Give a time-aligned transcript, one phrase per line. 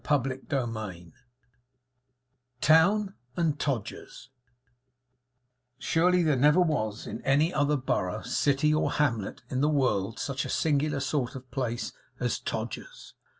[0.03, 1.13] CHAPTER NINE
[2.59, 4.29] TOWN AND TODGER'S
[5.77, 10.43] Surely there never was, in any other borough, city, or hamlet in the world, such
[10.43, 13.13] a singular sort of a place as Todgers's.